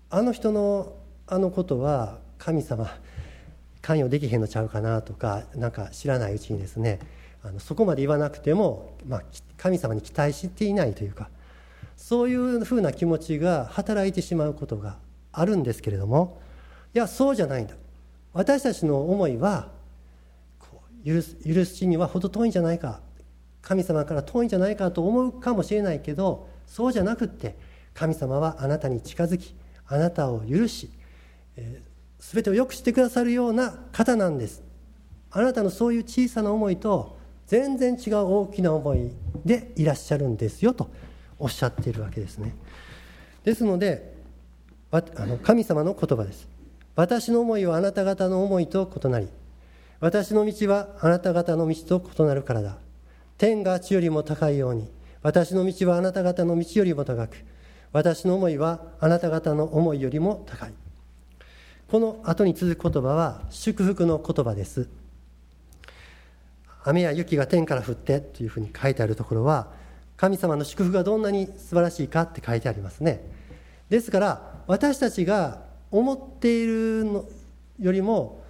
[0.10, 0.93] あの人の
[1.28, 2.88] あのことは神様
[3.86, 7.00] 関与できへんのちゃうかなとかなんか知らないうちにですね
[7.43, 9.24] あのそこまで言わなくても、まあ、
[9.58, 11.30] 神様に期待していないというか
[11.95, 14.98] そういうふうな気持ちが働いてしまうことが
[15.32, 16.41] あるんですけれども
[16.95, 17.76] いやそうじゃないんだ。
[18.34, 19.69] 私たちの思いは
[21.06, 23.02] 許す許しには程遠いんじゃないか
[23.62, 27.56] 神様から遠いんじゃないかと思うかもしれないけどそうじゃなくって
[27.93, 30.89] 神様はあなたに近づきあなたを許し、
[31.56, 31.84] え
[32.34, 34.64] 全てをよくしてくださるような方なんです。
[35.32, 39.12] あなたのそういう小さな思いと全然違う大きな思い
[39.46, 40.90] でいらっしゃるんですよと
[41.38, 42.56] おっしゃっているわけですね。
[43.44, 44.16] ですので
[44.92, 46.48] あの神様の言葉です。
[46.96, 49.28] 私の思いはあなた方の思いと異なり
[50.00, 52.78] 私の道はあなた方の道と異なるからだ。
[53.38, 54.90] 天が地よりも高いように
[55.22, 57.44] 私の道はあなた方の道よりも高く
[57.92, 60.74] 私の思いはあなた方の思いよりも高い。
[61.96, 64.90] この後に続く言葉は祝福の言葉です。
[66.84, 69.72] 雨や雪が天から降ってというふうに書いてあるところは
[70.18, 73.24] 神様の祝福がどんなに素晴らしいかって書いてありますね。
[73.88, 77.30] ですから私たちが思っているの
[77.80, 78.44] よりも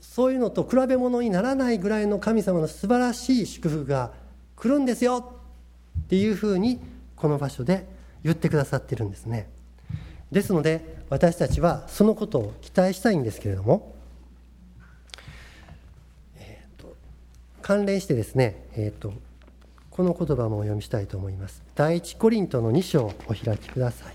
[0.00, 4.12] そういうのと比べ物にならないぐらいの神様の素晴らしい祝福が
[4.54, 5.34] 来るんですよ
[6.02, 6.78] っていうふうに
[7.16, 7.84] この場所で
[8.22, 9.48] 言ってくださってるんですね。
[10.34, 13.94] ですので私たちはそのことを期待したいんですけれども、
[16.36, 16.96] えーと、
[17.62, 19.14] 関連してですね、えーと、と
[19.90, 21.62] この言葉もお読みしたいと思います。
[21.76, 24.14] 第一コリントの2章をお開きください。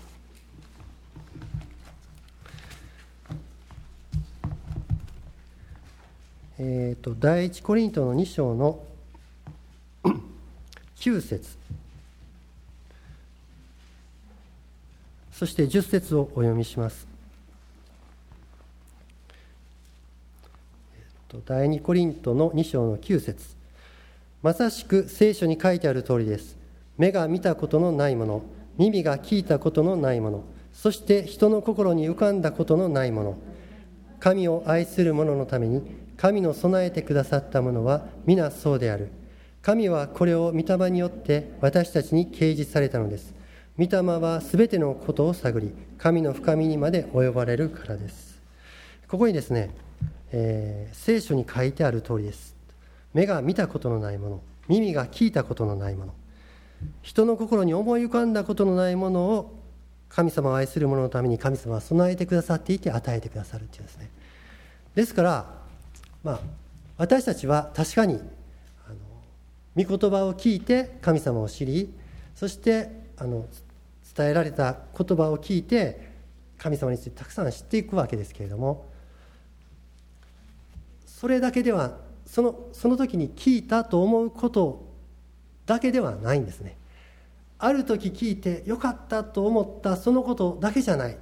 [6.58, 8.84] えーと、第一コリントの2章の
[10.96, 11.59] 9節。
[15.40, 17.08] そして10節をお読みします。
[21.46, 23.56] 第2コリントの2章の9節
[24.42, 26.58] まさしく聖書に書いてある通りです。
[26.98, 28.42] 目が見たことのないもの、
[28.76, 33.38] 耳が聞いたことのないもの、そして人の心に浮かんだことのないもの、
[34.18, 35.80] 神を愛する者のために
[36.18, 39.08] 神の備えてくださったものは皆そうである
[39.62, 43.39] 神はこれを御霊によって私たちに掲示されたのです
[43.80, 48.38] 御霊はすべてのことを探り神の深みにまで及ばれるからです。
[49.08, 49.70] ここにですね、
[50.32, 52.54] えー、聖書に書いてある通りです。
[53.14, 56.14] 目が見たことのないもの耳が聞いたことのないもの
[57.00, 59.58] 人の心に思い浮かんだことのないものを
[60.10, 64.10] 神様を愛する者のために神様は備えてくださっていて与えてくださるっていうですね。
[64.94, 65.60] ですから
[66.22, 66.40] まあ、
[66.98, 68.20] 私たちは確かに
[68.86, 71.94] あの御言葉を聞いて神様を知り
[72.34, 73.46] そしてあの
[74.16, 76.10] 伝えられた言葉を聞いて
[76.58, 78.90] 神様についてたくさん知っていくわけですけれども
[81.06, 84.86] それだけではそのその時に聞いたと思うこと
[85.66, 86.76] だけではないんですね。
[87.58, 91.18] ある時聞いてよかったと思ったそのことだけじゃない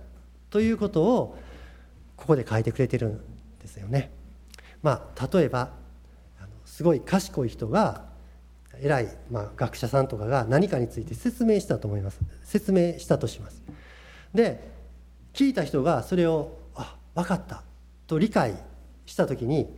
[0.51, 1.37] ということを
[2.16, 3.20] ここで書いてくれてるん
[3.61, 4.12] ですよね。
[4.83, 5.72] まあ、例えば
[6.64, 8.08] すごい賢い人が
[8.83, 12.21] 偉い、まあ、学者さんとかが何かについて説明したと思います。
[12.45, 13.62] 説明したとします。
[14.35, 14.71] で
[15.33, 17.62] 聞いた人がそれを「あ分かった」
[18.07, 18.55] と理解
[19.07, 19.69] した時に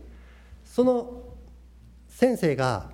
[0.65, 1.23] その
[2.07, 2.89] 先生が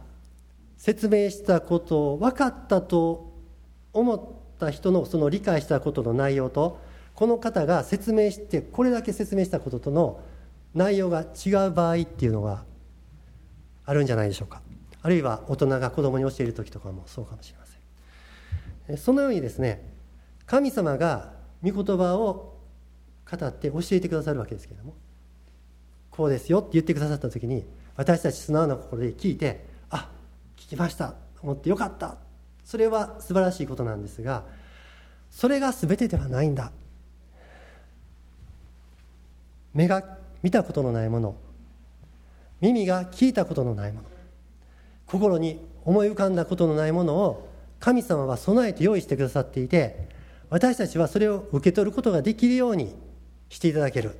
[0.78, 3.34] 説明したことを分かったと
[3.94, 4.22] 思っ
[4.60, 6.80] た人のその理解したことの内容と
[7.16, 10.20] この方が説明してこれだけ説明したこととの
[10.76, 12.64] 内容が違う場合っていうのが
[13.86, 14.62] あるんじゃないでしょうか。
[15.08, 17.66] あるいは大人が子供に教える時とかもそうかもしれま
[18.86, 18.98] せん。
[18.98, 19.90] そのようにですね
[20.46, 21.32] 神様が
[21.64, 22.58] 御言葉を
[23.32, 24.96] 語って教えてくださるわけですけれども
[26.12, 27.64] こうですよって言ってくださった時に
[27.96, 30.10] 私たち素直な心で聞いてあ
[30.58, 32.18] 聞きました思ってよかった
[32.66, 34.44] それは素晴らしいことなんですが
[35.32, 36.74] それが全てではないんだ。
[39.74, 41.38] 目が見たことのないもの
[42.60, 44.17] 耳が聞いたことのないもの
[45.08, 50.08] 心に思い浮かんだことのないものを神様は備えて用意してくださっていて
[50.50, 52.94] 私たちはそれを受け取ることができるように
[53.50, 54.18] していただける。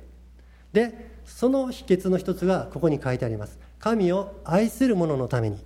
[0.72, 3.58] でその秘訣の一つがここに書いてあります。
[3.78, 5.58] 神を愛する者のために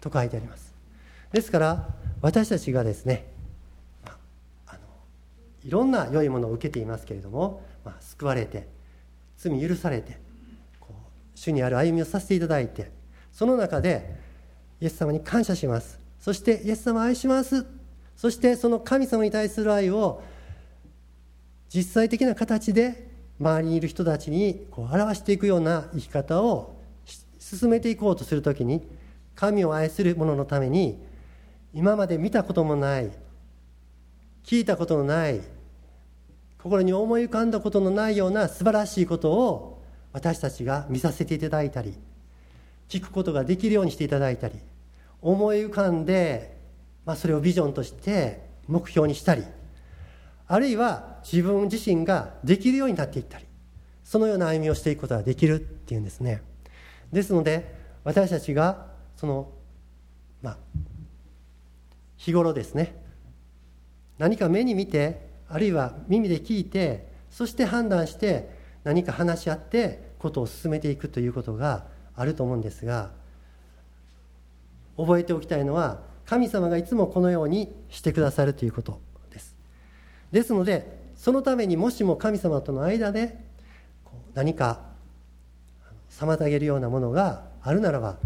[0.00, 0.72] と書いてあります。
[1.32, 1.88] ですから
[2.20, 3.26] 私たちがですね
[4.66, 4.78] あの
[5.64, 8.68] いろんな良いものを受けていますけれども、まあ、救われて
[9.36, 10.18] 罪許されて
[10.80, 12.90] こう主にある歩みをさせていただいて
[13.32, 14.25] その中で
[14.80, 15.98] イエス様に感謝します。
[16.20, 17.66] そしてイエス様愛します。
[18.16, 20.22] そしてその神様に対する愛を
[21.68, 26.76] 実際的な形で周りにいる人たちにこう表していくような生き方を
[27.38, 28.88] 進めていこうとする時に
[29.34, 30.98] 神を愛する者のために
[31.74, 33.10] 今まで見たこともない
[34.42, 35.40] 聞いたことのない
[36.62, 41.94] 心に思い浮かんだことのないような素晴らしいことを私たちが見させていただいたり
[42.88, 44.54] 聞くことができるようにしていただいたり
[45.20, 46.56] 思い浮かんで、
[47.04, 49.44] まあ、それをビジョンとして目標にしたり
[50.48, 53.44] あるいは自分自身ができるようになっていったり
[54.04, 56.42] そのような歩みをしていくことができるっていうんですね。
[57.12, 59.50] ですので私たちがその
[60.42, 60.58] まあ
[62.16, 62.94] 日頃ですね
[64.18, 68.48] 何か目に見てあるいは耳で聞いてそして判断して
[68.84, 73.10] 何か話し合ってことを進めていくということがあると思うんですが
[74.96, 79.00] 覚えておきたいのは神様がいつもこのようにしてくださるということ
[79.30, 79.54] です。
[80.32, 83.38] ですのでそのためにもしも神様との間で
[84.34, 84.80] 何か
[86.10, 88.16] 妨げるようなものがあるならば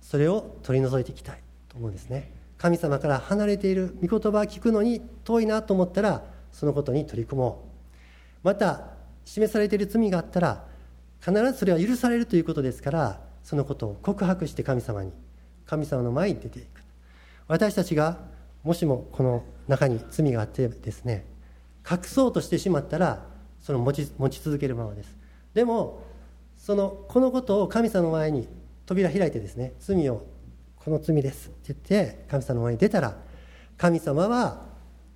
[0.00, 2.32] それを取り除いていきたいと思うんですね。
[2.58, 7.64] 神様から離れている御言葉を聞くのに遠いなと思ったらそのことに取り組も
[8.42, 8.46] う。
[8.46, 10.64] また示されている罪があったら
[11.20, 15.12] 必ずそれは許されるということですからそのことを告白して神様に
[15.66, 16.82] 神様の前に出ていく。
[17.46, 18.18] 私たちが
[18.62, 21.26] もしもこの中に罪があってですね
[21.88, 23.26] 隠そうとしてしまったら
[23.60, 25.16] その持ち持ち続けるままです。
[25.52, 26.02] でも
[26.56, 28.48] そのこのことを神様の前に
[28.86, 30.26] 扉開いてですね罪を
[30.76, 31.48] この罪です。
[31.48, 33.16] って言って神様の前に出たら
[33.76, 34.66] 神様は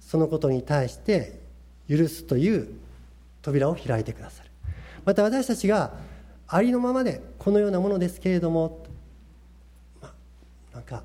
[0.00, 1.40] そのことに対して
[1.88, 2.68] 許すという
[3.40, 4.50] 扉を開いてくださる。
[5.04, 5.94] また私たちが
[6.48, 8.84] ありのままでこのようなものですけれども、
[10.00, 10.12] ま、
[10.72, 11.02] なんか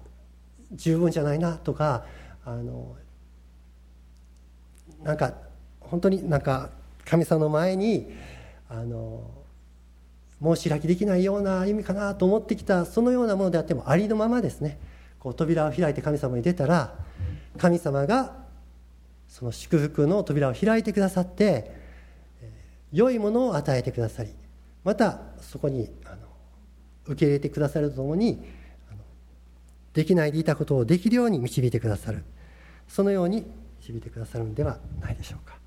[0.72, 2.06] 十分じゃないなとか
[2.46, 2.96] あの
[5.04, 5.34] なんか
[5.82, 6.70] 本当になんか
[7.06, 8.14] 神様の前に
[8.70, 9.30] あの
[10.42, 14.78] 申し開きできないような歩みかなと思ってきたそのようなものであってもありのままですね。
[15.20, 16.96] こう扉を開いて神様に出たら
[17.58, 18.44] 神様が
[19.30, 21.74] その祝福の扉を開いてくださって
[22.92, 24.32] 良いものを与えてくださり
[24.84, 26.18] またそこにあの
[27.06, 28.44] 受け入れてくださるとともに
[29.94, 32.24] できないでいたことをできるように導いてくださる。
[32.88, 33.46] そのように
[33.80, 35.58] 導いてくださるのではないでしょうか。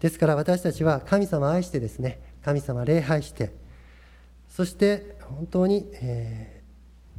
[0.00, 3.52] ですから私たちは神様を愛してですね神様礼拝して
[4.48, 6.62] そして本当に、え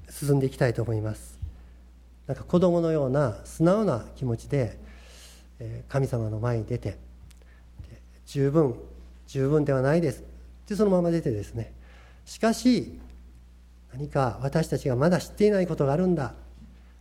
[0.08, 1.40] ー、進んでいきたいと思います。
[2.28, 4.78] なんか子供のような素直な気持ちで、
[5.60, 6.98] えー、神様の前に出て
[8.26, 8.76] 十分
[9.28, 10.24] 十分ではないです。
[10.68, 11.74] でそのまま出てですね
[12.26, 13.00] しかし
[13.94, 16.34] 何か私たちがまだ知っていないことがあるんだ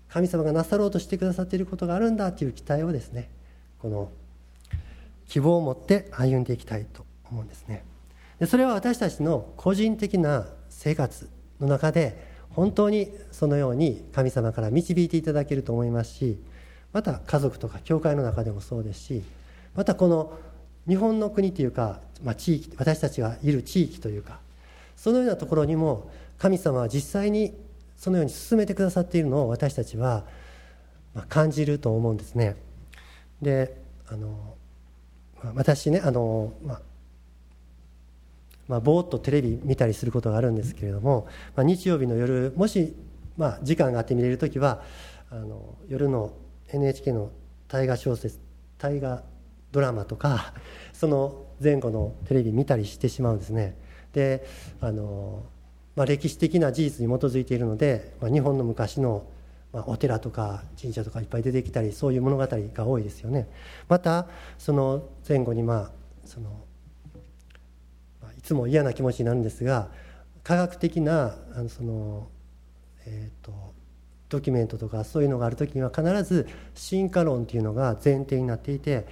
[0.09, 3.29] 神様がなさろうとしてくださっていることがあるんだという期待をですね
[3.81, 4.11] この
[5.29, 7.85] 希望を持って歩んでいきたいと思うんですね。
[8.39, 11.29] でそれは私たちの個人的な生活
[11.61, 16.39] の中で本当にそのように神様から導いていただけると思いますし
[16.93, 19.23] また家族とか教会の中でもそうですし
[19.75, 20.39] またこの
[20.89, 24.39] 日本の国というか、まあ、地域私たちがいる地域というか
[24.97, 27.55] そのようなところにも神様は実際に
[27.97, 30.25] そのように進めてくださっているのを私たちは
[31.29, 32.57] 感じると思うんですね。
[33.41, 33.77] で
[34.09, 34.55] あの
[35.55, 36.81] 私ねあの、まあ
[38.69, 42.95] まあ、ぼーっとテレビ見たりすることがあるんですけれども、まあ、日曜日の夜もし、
[43.37, 44.83] まあ、時間があって見れる時は
[45.31, 46.33] あの夜の
[46.73, 47.31] NHK の
[47.69, 48.39] 大河小説
[48.79, 49.23] 大河
[49.73, 50.55] ドラマとか
[50.93, 53.77] その前後のテレビ見たりしてしまうんですね。
[54.13, 54.47] で
[54.81, 55.45] あの、
[55.95, 59.25] まあ、歴史的な事実に基づいているので、まあ、日本の昔の、
[59.73, 63.49] まあ、お寺とか神社とかいっぱい出てきたりそういう物語が多いですよね。
[63.89, 64.27] また
[64.59, 65.91] その前後にまあ
[66.25, 66.51] その、
[68.23, 69.91] まあ、いつも嫌な気持ちになるんですが
[70.43, 72.29] 科学的なあのその、
[73.05, 73.53] えー、と
[74.29, 79.07] ドキュメントとかそういうのがある時には必ず進化論っていうのが前提になっていて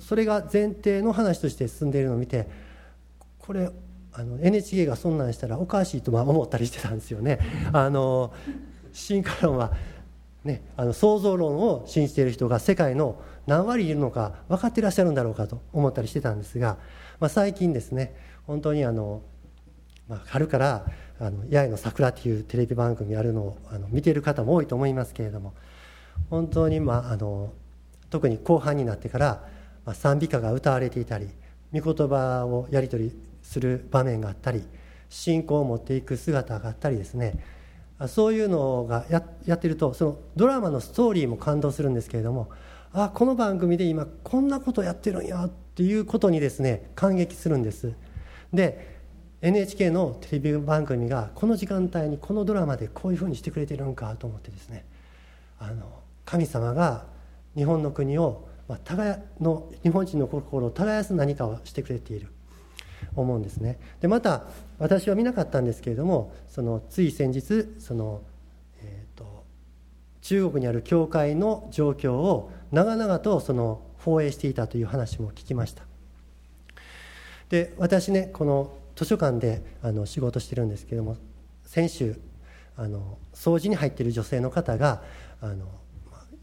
[0.00, 2.48] それが前提の話として進んでいるのを見て
[3.38, 3.70] これ
[4.12, 7.38] あの NHK がそんなんしたらおかしいとまあ思ったりしてたんですよね。
[7.72, 8.32] あの
[8.92, 9.74] 進化論は
[10.46, 16.78] ね、あの創造論を信じている人が世界の何割いるのか分かっていらっしゃるんだろうかと思ったりしてたんですが、
[17.18, 18.14] まあ、最近ですね
[18.46, 19.22] 本当にあの、
[20.08, 20.86] まあ、春から
[21.18, 25.52] 「あの八重の桜」というテレビ番組あるのをあの見ている方も多いと思いますけれども
[26.30, 27.52] 本当に、まあ、あの
[28.10, 29.44] 特に後半になってから
[29.94, 31.28] 賛美歌が歌われていたり
[31.72, 34.64] 御言葉をやり取りする場面があったり
[35.08, 37.38] 信仰を持っていく姿があったりですね。
[38.08, 42.50] そういうのがややってるとそのドラマのストーリーも感動するんですけれども
[42.92, 47.94] あこの番組で今こんなことやってるんやっていうことにですね感激するんです。
[48.52, 48.96] で
[49.42, 54.84] NHK のテレビ番組がこの時間帯にこのドラマでこういうふうにしてくれてるんかと思ってですね
[55.58, 55.86] あの
[56.24, 57.04] 神様が
[57.54, 62.28] 日本の国をまあ、耕の日本人の心を耕す何かをしてくれている。
[63.14, 63.78] 思うんですね。
[64.00, 64.44] でまた
[64.78, 68.22] 私は見なかったんですけれどもそのつい先日その、
[68.82, 69.44] えーと、
[70.22, 75.84] 中国にある教会の状況を長々とその放映していたという話も聞きました。
[77.48, 81.16] で私ねこの図書館であの仕事してるんですけれども
[81.64, 82.18] 先週
[82.76, 85.02] あの掃除に入っている女性の方が
[85.40, 85.66] あの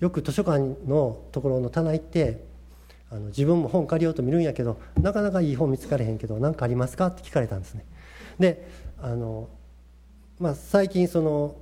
[0.04, 2.44] よく図書館のところの棚行って
[3.10, 7.86] あの自分も本借りようと見るんやけどなかなかいい本見つかれへんけど何かありますかって聞かれたんですね。
[8.38, 8.68] で
[9.02, 9.48] あの、
[10.40, 11.56] まあ、最近その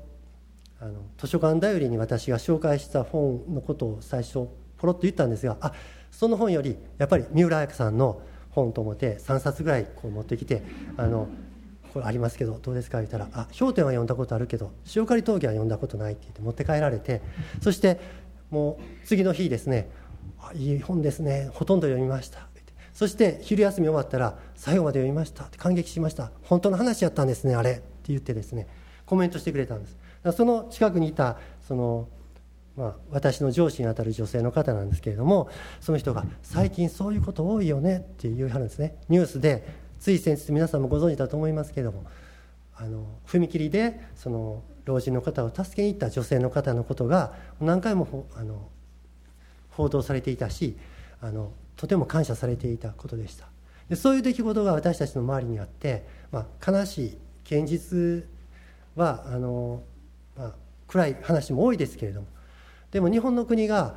[0.80, 4.48] あの図書館頼りに私が紹介した本のことを最初
[4.80, 5.74] ポロッと言ったんですがあ
[6.10, 10.64] その本よりやっぱり三浦綾子さんの本と思って3冊ぐらいこう持ってきて
[10.98, 11.28] あの
[11.94, 17.22] これありますけどどうですか言ったら「あ氷点は読んだことあるけど塩刈峠は読んだことない」って言って持って帰られて
[17.62, 18.00] そして
[18.52, 19.90] もう次の日ですね
[20.54, 22.48] 「いい本ですねほとんど読みました」
[22.94, 28.68] そして昼休み終わったら「最後まで読みました」って感激しました「本当の話やったんですねあれ」って言ってですね
[29.06, 29.98] コメントしてくれたんです。
[30.34, 31.38] その近くにいた
[31.68, 32.08] その
[32.78, 35.50] まあ、私の上司にあたる女性の方なんですけれども
[35.82, 38.96] その人が「最近そういうこと多いよね」って言うはるんですね。
[39.10, 39.66] ニュースで
[40.00, 42.06] つい先日皆さんもご存知だと思いますけれども
[42.76, 48.70] あの踏切でその老人の方を助けに行った女性の方のことが何回もあの
[49.70, 50.78] 報道されていたし
[51.22, 53.48] あのとても感謝されていたことでした。
[53.90, 58.26] でそういう出来事が私たちの周りにあって、まあ、悲しい現実
[58.96, 59.84] はあの、
[60.38, 60.52] まあ、
[60.88, 62.28] 暗い話も多いですけれども
[62.92, 63.96] でも日本の国が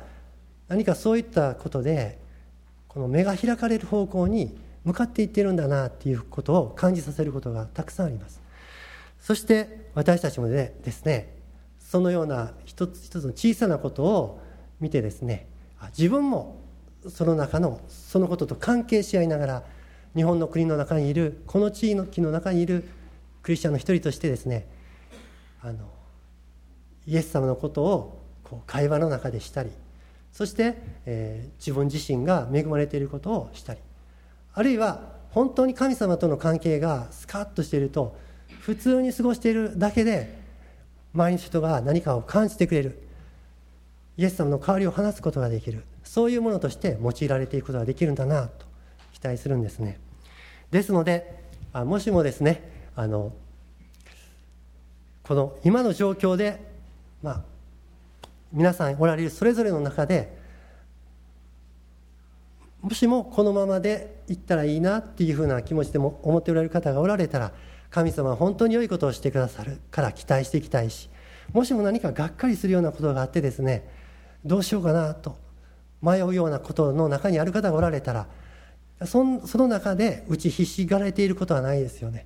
[0.67, 2.19] 何かそういったことで
[2.89, 8.41] この目が開かれる方向に向かっていってるんだなっていうことを感じさせることがたくさんあります。
[9.25, 11.33] そして私たちもでですね
[11.79, 14.39] そのような一つ一つの小さなことを
[14.79, 15.47] 見てですね
[15.97, 16.61] 自分も
[17.09, 19.63] その中のそのことと関係し合いながら
[20.15, 22.87] 日本の国の中にいるこの地域の中にいる
[23.41, 24.67] クリスチャンの一人としてですね
[25.59, 25.89] あの
[27.07, 29.71] イエス様のことをこう会話の中でしたり
[30.33, 33.79] そして、えー、自分自身が恵まれていることをしたり
[34.53, 38.23] あるいは本当に神様との関係がスカッとしていると
[38.59, 40.37] 普通に過ごしているだけで
[41.13, 43.01] 周りの人が何かを感じてくれる。
[44.17, 45.83] イエス様の代わりを話すことができる。
[46.03, 48.65] そういうものとして用いられていくことができるんだなと
[49.13, 49.99] 期待するんですね。
[50.71, 51.43] ですので
[51.73, 53.33] あもしもですねあの
[55.23, 56.59] この今の状況で
[57.21, 57.41] まあ
[58.53, 60.37] 皆さんおられるそれぞれの中で
[62.81, 67.51] もしもこのままでいったらいいなっていうふうな気持ちでも思っておられる方がおられたら
[67.95, 71.09] 神様は本当に良いことをしてくださるから期待していきたいし
[71.53, 73.89] もしも何かがっかりするようなことがあってですね
[74.43, 75.37] どうしようかなと
[76.01, 78.27] 迷うようなことの中にある方がおられたら
[79.05, 82.25] その中で打ちひしがれていることはないですよね。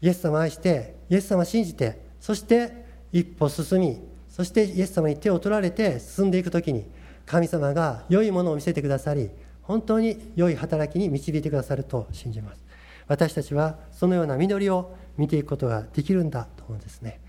[0.00, 6.86] イエス様愛してイエス様信じてそして一歩進みそしてイエス様に手を取られて進んでいく時に
[7.26, 9.28] 神様が良いものを見せてくださり
[9.60, 12.67] 本当に良い働きに導いてくださると信じます。
[13.08, 17.20] 私たちはそのような実りを見ていくことができるんだと思うんですね。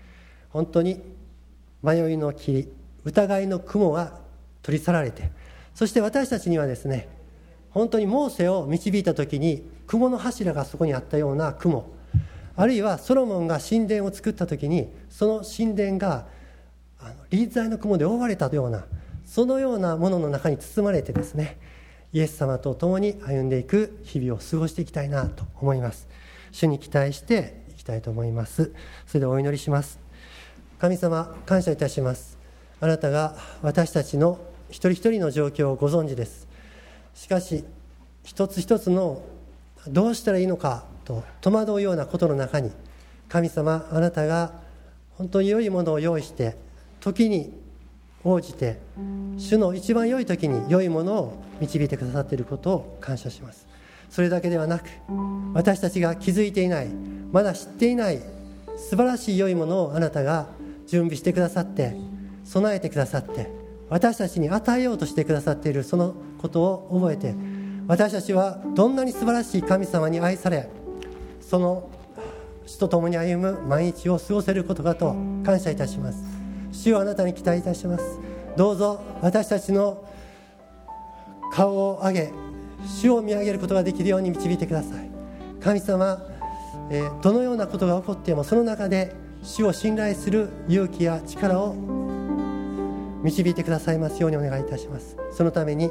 [0.50, 1.00] 本当に
[1.82, 2.68] 迷いの霧
[3.04, 4.20] 疑いの雲が
[4.62, 5.30] 取り去られて
[5.74, 7.08] そして私たちにはですね
[7.70, 11.90] 本当にモーセを導いた時に雲の柱がそこにあったような雲
[12.56, 16.26] あるいはソロモンが神殿を作った時にその神殿が
[16.98, 18.84] あのリーザイの雲で覆われたような
[19.24, 21.58] そのようなものの中に包まれてですね
[22.12, 26.08] イエス様と共に歩んでいく日々を過ごしていきたいなと思います。
[26.52, 28.72] 主に期待していきたいと思います。
[29.06, 30.00] それでお祈りします。
[30.80, 32.38] 神様感謝いたします。
[32.80, 34.38] あなたが私たちの
[34.70, 36.48] 一人一人の状況をご存知です。
[37.14, 37.64] しかし
[38.24, 39.22] 一つ一つの
[39.86, 42.70] どうしたらいいのかと戸惑うようなことの中に
[43.28, 44.52] 神様あなたが
[45.16, 46.56] 本当に良いものを用意して
[47.00, 47.59] 時に
[48.24, 48.78] 応じて
[49.38, 53.70] 主の一番良い時に良いものを導いてくださっていることを感謝します。
[54.10, 54.90] それだけではなく
[55.54, 56.88] 私たちが気づいていない
[57.32, 58.20] まだ知っていない
[58.76, 60.48] 素晴らしい良いものをあなたが
[60.86, 61.94] 準備してくださって
[62.44, 63.48] 備えてくださって
[63.88, 67.34] 私たちに与えようとしてくださっているそのことを覚えて
[67.86, 70.68] 私たちはどんなに素晴らしい神様に愛され
[71.40, 71.88] その
[72.66, 75.14] 主と共に歩む毎日を過ごせることかと
[75.44, 76.39] 感謝いたします。
[76.82, 78.18] 主をあなたに期待いたします。
[78.56, 80.02] どうぞ私たちの
[81.52, 82.32] 顔を上げ
[82.86, 85.10] 主を見上げることができるように導いてください。
[85.60, 86.22] 神様、
[86.90, 91.74] えー、どのようなことが起こってもその中で主を信頼する勇気や力を
[93.22, 95.16] 導いてくださいますようにお願いいたします。
[95.32, 95.90] そのために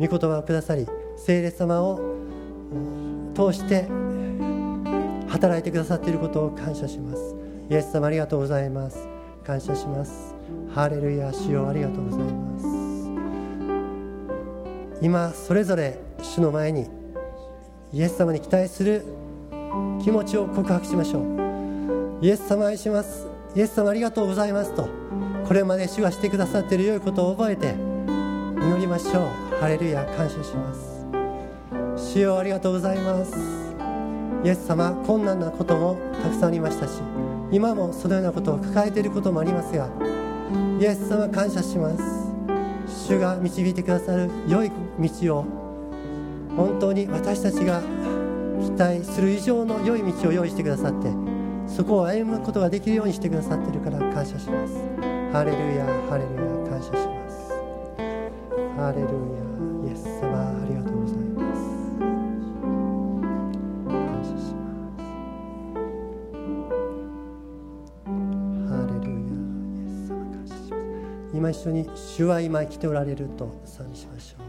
[0.00, 2.00] 御言葉をくださり聖霊様を
[3.36, 3.86] 通して
[5.28, 7.36] 働いてくださっていることを感謝します。
[7.70, 9.13] イエス様ありがとうございます。
[9.46, 10.34] 感謝します。
[10.74, 12.66] ハレルヤ主よありがとうございます。
[15.02, 16.88] 今それぞれ主の前に
[17.92, 19.04] イエス様に期待する
[20.02, 22.24] 気持ちを告白しましょう。
[22.24, 23.26] イエス様愛します。
[23.54, 24.74] イエス様ありがとうございます。
[24.74, 24.88] と
[25.46, 27.74] これまで主がしてくださっている良いことを覚えて
[28.56, 29.56] 祈りましょう。
[29.60, 31.04] ハレルヤ感謝します。
[32.12, 33.34] 主よありがとうございます。
[34.44, 37.00] イエス様困難なこともたくさんありましたし
[37.50, 39.88] 今もそのようなことを抱えていることもありますが
[40.80, 42.24] イエス様感謝します。
[43.08, 45.44] 主が導いてくださる良い道を
[46.56, 47.82] 本当に私たちが
[48.62, 51.08] 期待する以上の良い道を用意してくださって
[51.66, 54.74] そこを歩むことができるようにしてくださっているから感謝します。
[55.32, 57.50] ハレルヤハレルヤ感謝します。
[58.76, 59.08] ハレル
[59.86, 60.63] ヤイエス様。
[71.44, 74.43] 今一緒に主は今生きておられると賛美しましょう。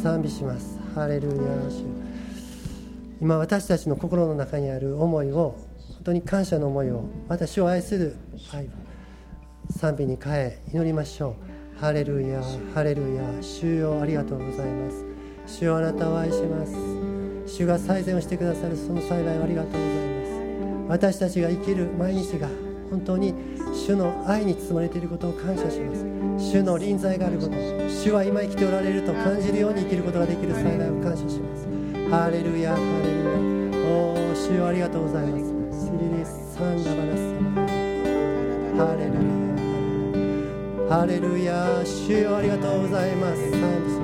[0.00, 0.78] 賛美します。
[0.94, 1.84] ハレルヤ主
[3.20, 5.56] 今私たちの心の中にある思いを
[5.94, 8.16] 本当に感謝の思いを私を愛する
[8.54, 8.70] 愛
[9.70, 11.36] 賛美に変え祈りましょ
[11.76, 11.80] う。
[11.80, 12.42] ハレルヤ
[12.74, 15.04] ハレルヤ主よありがとうございます。
[15.46, 16.72] 主よあなたを愛します。
[17.46, 19.86] 主が最善をしてくださるその幸いをありがとうござい
[20.88, 21.12] ます。
[21.12, 22.48] 私たちが生きる毎日が
[22.88, 23.34] 本当に
[23.86, 26.19] 主の愛に包まれていることを感謝します。
[26.40, 31.68] 主の臨在があること主は今生きておられると感じるように生きることができる幸いを感謝します。
[32.10, 33.36] ハレルヤハレルヤ。
[33.86, 35.44] おお主よありがとうございます。
[35.86, 37.20] シリリスサンダバナス
[38.78, 41.84] ハレルヤハレルヤ。
[41.84, 43.50] 主よありがとうございます。
[43.52, 43.99] 賛美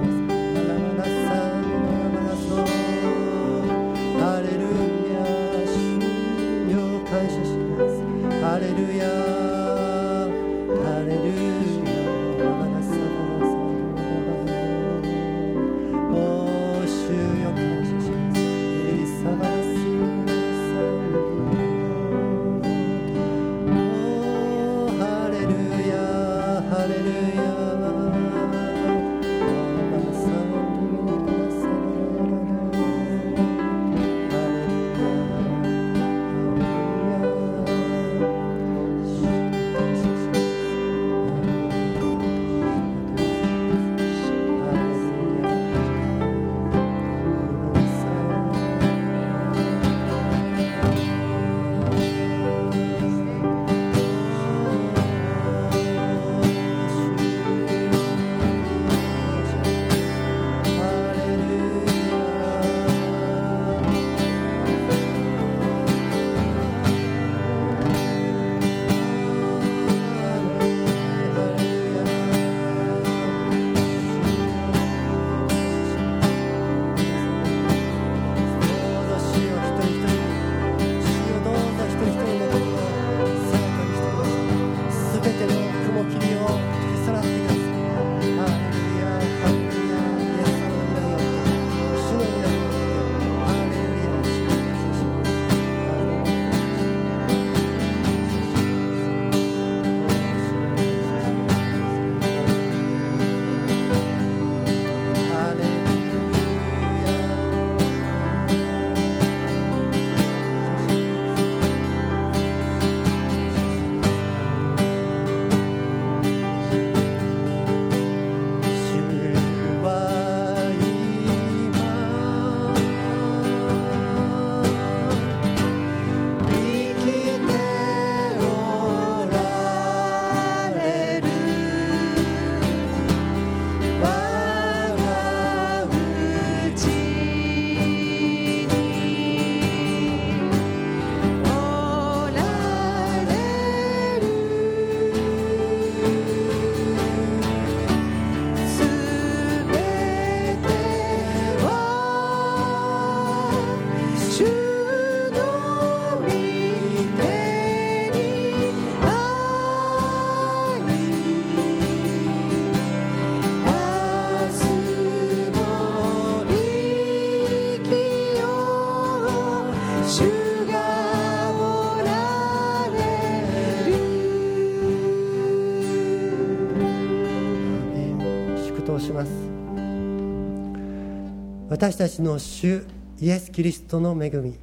[181.77, 182.87] 私たちの主
[183.21, 184.55] イエス・キリストの恵み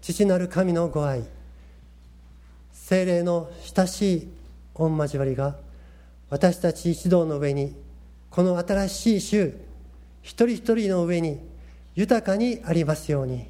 [0.00, 1.22] 父なる神のご愛
[2.72, 4.28] 精霊の親しい
[4.72, 5.56] 御交わりが
[6.30, 7.76] 私たち一同の上に
[8.30, 9.52] この新しい週
[10.22, 11.40] 一人一人の上に
[11.94, 13.48] 豊かにありますように。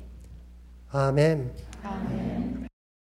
[0.91, 2.26] アーメン。